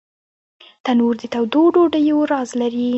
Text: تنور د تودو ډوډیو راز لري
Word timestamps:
تنور 0.83 1.15
د 1.21 1.23
تودو 1.33 1.61
ډوډیو 1.73 2.17
راز 2.31 2.49
لري 2.61 2.87